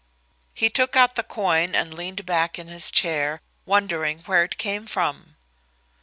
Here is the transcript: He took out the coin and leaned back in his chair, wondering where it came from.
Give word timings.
He 0.55 0.67
took 0.71 0.95
out 0.95 1.13
the 1.15 1.21
coin 1.21 1.75
and 1.75 1.93
leaned 1.93 2.25
back 2.25 2.57
in 2.57 2.67
his 2.69 2.89
chair, 2.89 3.39
wondering 3.67 4.21
where 4.25 4.43
it 4.43 4.57
came 4.57 4.87
from. 4.87 5.35